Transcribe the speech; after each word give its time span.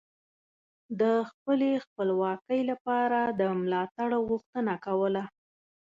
د 1.01 1.01
خپلې 1.29 1.71
خپلواکۍ 1.85 2.61
لپاره 2.71 3.19
د 3.39 3.41
ملاتړ 3.59 4.09
غوښتنه 4.27 4.73
کوله 4.85 5.23